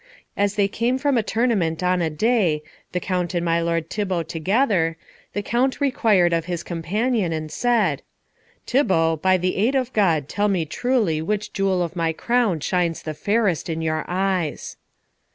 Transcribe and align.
As 0.35 0.55
they 0.55 0.67
came 0.67 0.97
from 0.97 1.15
a 1.15 1.21
tournament 1.21 1.83
on 1.83 2.01
a 2.01 2.09
day, 2.09 2.63
the 2.91 2.99
Count 2.99 3.35
and 3.35 3.45
my 3.45 3.61
lord 3.61 3.87
Thibault 3.91 4.23
together, 4.23 4.97
the 5.33 5.43
Count 5.43 5.79
required 5.79 6.33
of 6.33 6.45
his 6.45 6.63
companion 6.63 7.31
and 7.31 7.51
said, 7.51 8.01
"Thibault, 8.65 9.17
by 9.17 9.37
the 9.37 9.55
aid 9.57 9.75
of 9.75 9.93
God 9.93 10.27
tell 10.27 10.47
me 10.47 10.65
truly 10.65 11.21
which 11.21 11.53
jewel 11.53 11.83
of 11.83 11.95
my 11.95 12.13
crown 12.13 12.61
shines 12.61 13.03
the 13.03 13.13
fairest 13.13 13.69
in 13.69 13.83
your 13.83 14.03
eyes!" 14.07 14.75